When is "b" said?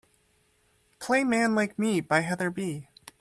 2.49-2.87